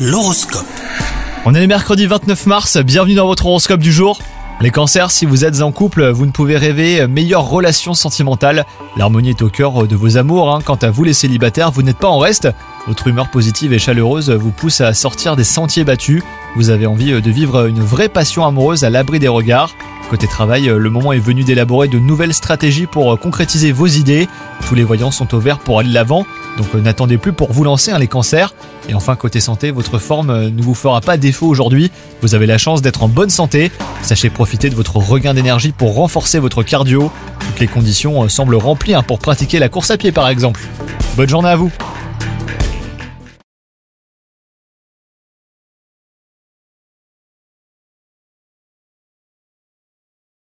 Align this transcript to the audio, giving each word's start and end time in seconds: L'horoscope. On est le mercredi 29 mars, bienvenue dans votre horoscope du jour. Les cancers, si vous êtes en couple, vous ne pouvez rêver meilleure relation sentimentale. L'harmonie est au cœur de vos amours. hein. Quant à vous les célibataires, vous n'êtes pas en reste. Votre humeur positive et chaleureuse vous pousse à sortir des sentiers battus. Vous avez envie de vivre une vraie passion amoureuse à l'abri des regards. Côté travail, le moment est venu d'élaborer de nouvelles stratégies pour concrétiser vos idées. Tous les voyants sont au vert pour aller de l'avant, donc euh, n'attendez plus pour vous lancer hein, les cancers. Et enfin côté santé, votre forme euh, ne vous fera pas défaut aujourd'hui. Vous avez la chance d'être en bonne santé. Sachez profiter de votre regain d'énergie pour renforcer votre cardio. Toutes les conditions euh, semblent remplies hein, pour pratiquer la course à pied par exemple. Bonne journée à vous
L'horoscope. 0.00 0.64
On 1.44 1.54
est 1.54 1.60
le 1.60 1.66
mercredi 1.66 2.06
29 2.06 2.46
mars, 2.46 2.78
bienvenue 2.78 3.14
dans 3.14 3.26
votre 3.26 3.44
horoscope 3.44 3.80
du 3.80 3.92
jour. 3.92 4.18
Les 4.62 4.70
cancers, 4.70 5.10
si 5.10 5.26
vous 5.26 5.44
êtes 5.44 5.60
en 5.60 5.72
couple, 5.72 6.08
vous 6.10 6.24
ne 6.24 6.30
pouvez 6.30 6.56
rêver 6.56 7.06
meilleure 7.06 7.48
relation 7.48 7.92
sentimentale. 7.92 8.64
L'harmonie 8.96 9.30
est 9.30 9.42
au 9.42 9.48
cœur 9.48 9.86
de 9.86 9.96
vos 9.96 10.16
amours. 10.16 10.54
hein. 10.54 10.60
Quant 10.64 10.76
à 10.76 10.90
vous 10.90 11.04
les 11.04 11.12
célibataires, 11.12 11.70
vous 11.70 11.82
n'êtes 11.82 11.98
pas 11.98 12.08
en 12.08 12.18
reste. 12.18 12.48
Votre 12.86 13.08
humeur 13.08 13.30
positive 13.30 13.72
et 13.74 13.78
chaleureuse 13.78 14.30
vous 14.30 14.50
pousse 14.52 14.80
à 14.80 14.94
sortir 14.94 15.36
des 15.36 15.44
sentiers 15.44 15.84
battus. 15.84 16.22
Vous 16.56 16.70
avez 16.70 16.86
envie 16.86 17.12
de 17.20 17.30
vivre 17.30 17.66
une 17.66 17.80
vraie 17.80 18.08
passion 18.08 18.46
amoureuse 18.46 18.84
à 18.84 18.90
l'abri 18.90 19.18
des 19.18 19.28
regards. 19.28 19.74
Côté 20.10 20.26
travail, 20.26 20.64
le 20.66 20.90
moment 20.90 21.12
est 21.12 21.20
venu 21.20 21.44
d'élaborer 21.44 21.86
de 21.88 21.98
nouvelles 21.98 22.34
stratégies 22.34 22.86
pour 22.86 23.18
concrétiser 23.20 23.70
vos 23.70 23.86
idées. 23.86 24.28
Tous 24.66 24.74
les 24.74 24.82
voyants 24.82 25.12
sont 25.12 25.34
au 25.34 25.38
vert 25.38 25.58
pour 25.58 25.78
aller 25.78 25.88
de 25.90 25.94
l'avant, 25.94 26.26
donc 26.58 26.66
euh, 26.74 26.80
n'attendez 26.80 27.16
plus 27.16 27.32
pour 27.32 27.52
vous 27.52 27.62
lancer 27.62 27.92
hein, 27.92 27.98
les 27.98 28.08
cancers. 28.08 28.52
Et 28.90 28.94
enfin 28.94 29.14
côté 29.14 29.38
santé, 29.38 29.70
votre 29.70 29.98
forme 29.98 30.30
euh, 30.30 30.50
ne 30.50 30.62
vous 30.62 30.74
fera 30.74 31.00
pas 31.00 31.16
défaut 31.16 31.46
aujourd'hui. 31.46 31.92
Vous 32.22 32.34
avez 32.34 32.46
la 32.46 32.58
chance 32.58 32.82
d'être 32.82 33.04
en 33.04 33.08
bonne 33.08 33.30
santé. 33.30 33.70
Sachez 34.02 34.30
profiter 34.30 34.68
de 34.68 34.74
votre 34.74 34.96
regain 34.96 35.32
d'énergie 35.32 35.70
pour 35.70 35.94
renforcer 35.94 36.40
votre 36.40 36.64
cardio. 36.64 37.12
Toutes 37.38 37.60
les 37.60 37.68
conditions 37.68 38.24
euh, 38.24 38.28
semblent 38.28 38.56
remplies 38.56 38.94
hein, 38.94 39.04
pour 39.04 39.20
pratiquer 39.20 39.60
la 39.60 39.68
course 39.68 39.92
à 39.92 39.96
pied 39.96 40.10
par 40.10 40.28
exemple. 40.28 40.60
Bonne 41.16 41.28
journée 41.28 41.50
à 41.50 41.56
vous 41.56 41.70